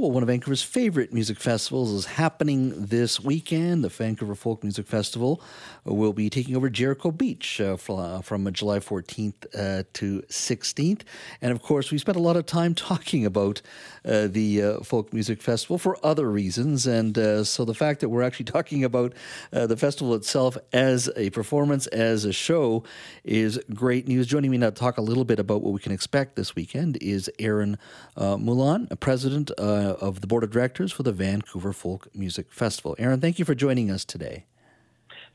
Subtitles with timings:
[0.00, 3.82] Well, one of Vancouver's favorite music festivals is happening this weekend.
[3.82, 5.42] The Vancouver Folk Music Festival
[5.84, 11.00] will be taking over Jericho Beach uh, from, from, July 14th uh, to 16th.
[11.42, 13.60] And of course, we spent a lot of time talking about
[14.04, 16.86] uh, the uh, Folk Music Festival for other reasons.
[16.86, 19.14] And uh, so the fact that we're actually talking about
[19.52, 22.84] uh, the festival itself as a performance, as a show,
[23.24, 24.28] is great news.
[24.28, 26.98] Joining me now to talk a little bit about what we can expect this weekend
[27.00, 27.78] is Erin
[28.16, 29.50] Mullan, president
[29.94, 32.94] of the board of directors for the Vancouver Folk Music Festival.
[32.98, 34.46] Erin, thank you for joining us today.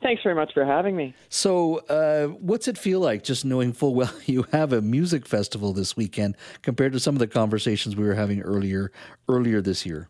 [0.01, 1.15] Thanks very much for having me.
[1.29, 5.71] So, uh, what's it feel like just knowing full well you have a music festival
[5.73, 8.91] this weekend compared to some of the conversations we were having earlier
[9.29, 10.09] earlier this year?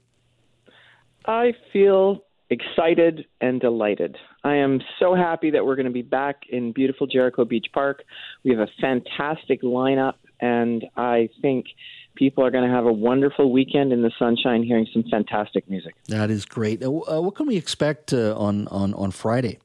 [1.26, 4.18] I feel excited and delighted.
[4.44, 8.04] I am so happy that we're going to be back in beautiful Jericho Beach Park.
[8.44, 11.68] We have a fantastic lineup, and I think
[12.16, 15.96] people are going to have a wonderful weekend in the sunshine hearing some fantastic music.
[16.08, 16.84] That is great.
[16.84, 19.60] Uh, uh, what can we expect uh, on, on, on Friday?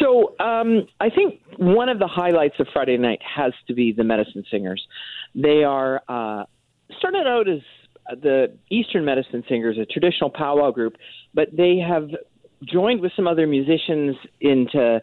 [0.00, 4.04] So um, I think one of the highlights of Friday night has to be the
[4.04, 4.86] Medicine Singers.
[5.34, 6.44] They are uh,
[6.98, 7.60] started out as
[8.20, 10.94] the Eastern Medicine Singers, a traditional powwow group,
[11.34, 12.10] but they have
[12.64, 15.00] joined with some other musicians into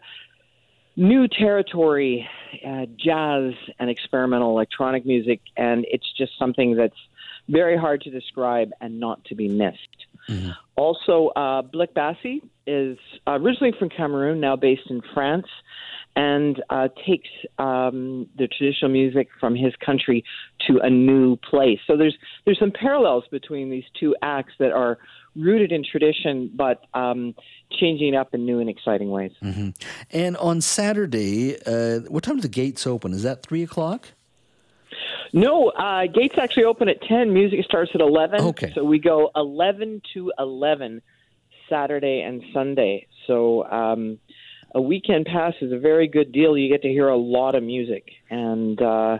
[0.96, 2.28] new territory,
[2.66, 6.96] uh, jazz and experimental electronic music, and it's just something that's
[7.48, 9.78] very hard to describe and not to be missed.
[10.28, 10.50] Mm-hmm.
[10.76, 15.46] Also, uh, Blick Bassy is originally from Cameroon, now based in France,
[16.16, 20.24] and uh, takes um, the traditional music from his country
[20.66, 21.80] to a new place.
[21.86, 24.98] So there's there's some parallels between these two acts that are
[25.34, 27.34] rooted in tradition, but um,
[27.72, 29.32] changing up in new and exciting ways.
[29.42, 29.70] Mm-hmm.
[30.12, 33.12] And on Saturday, uh, what time do the gates open?
[33.12, 34.12] Is that three o'clock?
[35.32, 37.34] No, uh, gates actually open at ten.
[37.34, 38.40] Music starts at eleven.
[38.40, 41.02] Okay, so we go eleven to eleven
[41.68, 43.08] Saturday and Sunday.
[43.26, 43.64] So.
[43.68, 44.20] Um,
[44.74, 46.58] a weekend pass is a very good deal.
[46.58, 49.18] You get to hear a lot of music, and uh,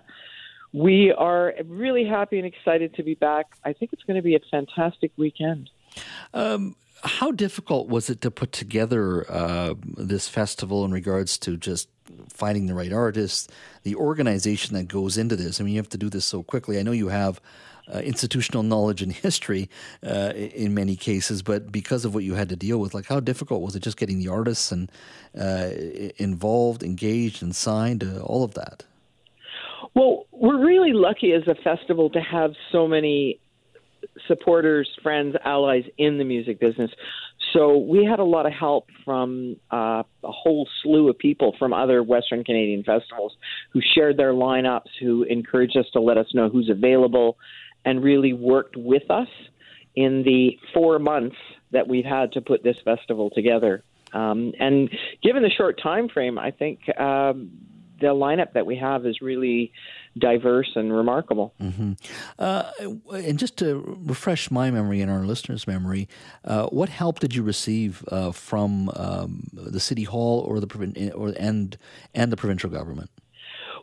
[0.73, 3.47] we are really happy and excited to be back.
[3.65, 5.71] I think it's going to be a fantastic weekend.
[6.35, 6.75] Um,
[7.05, 11.89] how difficult was it to put together uh, this festival in regards to just
[12.29, 13.47] finding the right artists,
[13.83, 15.61] the organization that goes into this?
[15.61, 16.79] I mean, you have to do this so quickly.
[16.79, 17.41] I know you have
[17.93, 19.69] uh, institutional knowledge and history
[20.07, 23.21] uh, in many cases, but because of what you had to deal with, like how
[23.21, 24.91] difficult was it just getting the artists and
[25.39, 25.71] uh,
[26.17, 28.85] involved, engaged, and signed, uh, all of that?
[29.95, 33.41] Well, we're really lucky as a festival to have so many
[34.27, 36.91] supporters, friends, allies in the music business.
[37.53, 41.73] So we had a lot of help from uh, a whole slew of people from
[41.73, 43.37] other Western Canadian festivals
[43.73, 47.37] who shared their lineups, who encouraged us to let us know who's available,
[47.85, 49.29] and really worked with us
[49.95, 51.37] in the four months
[51.71, 53.83] that we've had to put this festival together.
[54.13, 54.91] Um, and
[55.23, 57.51] given the short time frame, I think um,
[58.01, 59.73] the lineup that we have is really
[60.17, 61.53] diverse and remarkable.
[61.61, 61.93] Mm-hmm.
[62.39, 62.71] Uh,
[63.13, 66.09] and just to refresh my memory and our listeners' memory,
[66.45, 71.33] uh, what help did you receive uh, from um, the city hall or the or
[71.39, 71.77] and
[72.15, 73.11] and the provincial government?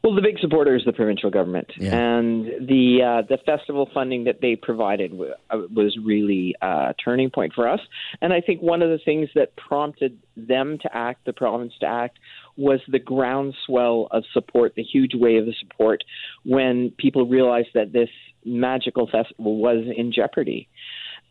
[0.04, 1.96] Well, the big supporter is the provincial government, yeah.
[1.96, 7.30] and the uh, the festival funding that they provided w- uh, was really a turning
[7.30, 7.80] point for us.
[8.20, 11.86] And I think one of the things that prompted them to act, the province to
[11.86, 12.18] act,
[12.58, 16.04] was the groundswell of support, the huge wave of support
[16.46, 18.10] when people realized that this
[18.44, 20.68] magical festival was in jeopardy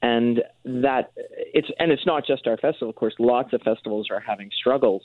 [0.03, 2.89] and that it's and it's not just our festival.
[2.89, 5.03] Of course, lots of festivals are having struggles.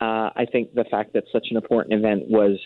[0.00, 2.58] Uh, I think the fact that such an important event was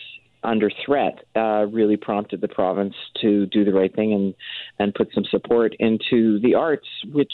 [0.45, 4.33] under threat uh, really prompted the province to do the right thing and
[4.79, 7.33] and put some support into the arts, which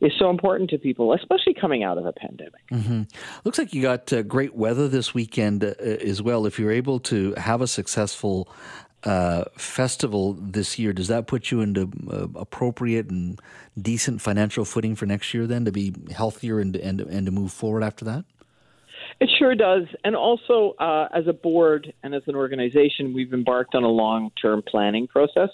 [0.00, 2.66] is so important to people, especially coming out of a pandemic.
[2.72, 3.02] Mm-hmm.
[3.44, 6.46] Looks like you got uh, great weather this weekend uh, as well.
[6.46, 8.48] If you're able to have a successful
[9.04, 13.40] uh, festival this year, does that put you into uh, appropriate and
[13.80, 15.46] decent financial footing for next year?
[15.46, 18.24] Then to be healthier and and and to move forward after that.
[19.18, 19.84] It sure does.
[20.04, 24.30] And also, uh, as a board and as an organization, we've embarked on a long
[24.40, 25.48] term planning process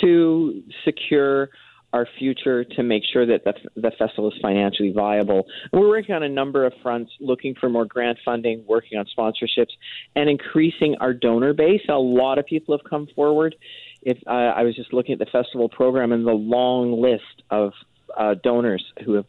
[0.00, 1.50] to secure
[1.92, 5.46] our future to make sure that the, the festival is financially viable.
[5.72, 9.06] And we're working on a number of fronts, looking for more grant funding, working on
[9.06, 9.72] sponsorships,
[10.14, 11.82] and increasing our donor base.
[11.88, 13.56] A lot of people have come forward.
[14.02, 17.72] If uh, I was just looking at the festival program and the long list of
[18.16, 19.26] uh, donors who have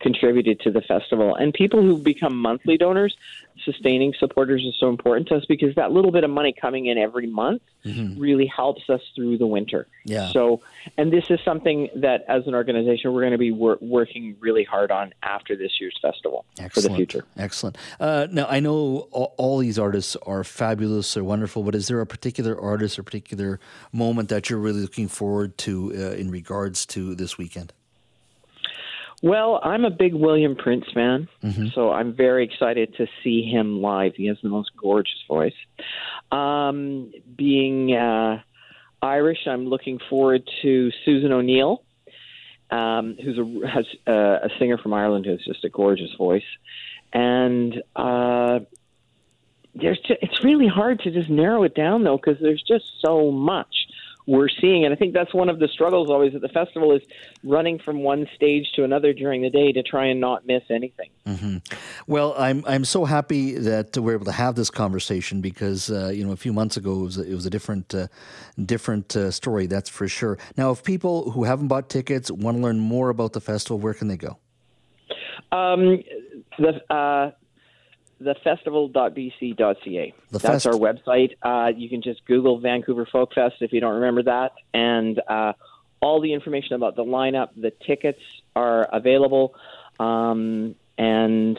[0.00, 3.16] contributed to the festival, and people who become monthly donors.
[3.64, 6.96] Sustaining supporters is so important to us because that little bit of money coming in
[6.96, 8.18] every month mm-hmm.
[8.18, 9.86] really helps us through the winter.
[10.06, 10.32] Yeah.
[10.32, 10.62] So,
[10.96, 14.64] and this is something that, as an organization, we're going to be wor- working really
[14.64, 16.72] hard on after this year's festival Excellent.
[16.72, 17.24] for the future.
[17.36, 17.76] Excellent.
[17.98, 22.00] Uh, now, I know all, all, these artists are fabulous, or wonderful, but is there
[22.00, 23.60] a particular artist or particular
[23.92, 27.74] moment that you're really looking forward to uh, in regards to this weekend?
[29.22, 31.66] Well, I'm a big William Prince fan, mm-hmm.
[31.74, 34.14] so I'm very excited to see him live.
[34.16, 35.54] He has the most gorgeous voice.
[36.32, 38.40] Um, being uh,
[39.02, 41.82] Irish, I'm looking forward to Susan O'Neill,
[42.70, 46.42] um, who's a, has, uh, a singer from Ireland who has just a gorgeous voice.
[47.12, 48.60] And uh,
[49.74, 53.30] there's just, it's really hard to just narrow it down, though, because there's just so
[53.30, 53.79] much
[54.26, 54.84] we're seeing.
[54.84, 57.02] And I think that's one of the struggles always at the festival is
[57.42, 61.10] running from one stage to another during the day to try and not miss anything.
[61.26, 61.58] Mm-hmm.
[62.06, 66.24] Well, I'm I'm so happy that we're able to have this conversation because uh, you
[66.24, 68.08] know a few months ago it was a, it was a different uh,
[68.64, 69.66] different uh, story.
[69.66, 70.38] That's for sure.
[70.56, 73.94] Now, if people who haven't bought tickets want to learn more about the festival, where
[73.94, 74.38] can they go?
[75.52, 76.02] Um,
[76.58, 77.32] the uh,
[78.20, 80.14] thefestival.bc.ca.
[80.30, 81.36] The That's our website.
[81.42, 84.52] Uh, you can just Google Vancouver Folk Fest if you don't remember that.
[84.74, 85.54] And uh,
[86.00, 88.20] all the information about the lineup, the tickets
[88.54, 89.54] are available.
[89.98, 91.58] Um, and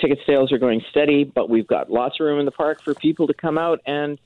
[0.00, 2.94] ticket sales are going steady, but we've got lots of room in the park for
[2.94, 4.18] people to come out and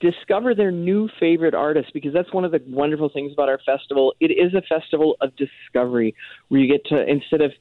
[0.00, 4.14] discover their new favorite artists because that's one of the wonderful things about our festival.
[4.20, 6.14] It is a festival of discovery
[6.48, 7.52] where you get to, instead of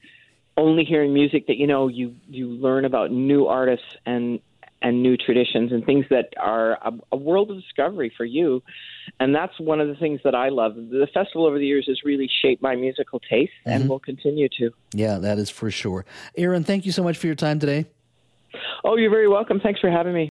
[0.57, 4.39] only hearing music that you know you you learn about new artists and
[4.81, 8.61] and new traditions and things that are a, a, world of discovery for you.
[9.19, 10.75] And that's one of the things that I love.
[10.75, 13.69] The festival over the years has really shaped my musical taste mm-hmm.
[13.71, 14.69] and will continue to.
[14.93, 16.05] Yeah, that is for sure.
[16.35, 17.87] Erin, thank you so much for your time today.
[18.83, 19.59] Oh, you're very welcome.
[19.59, 20.25] Thanks for having me.